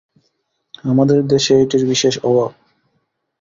[0.83, 2.51] আমাদের দেশে এইটির বিশেষ অভাব।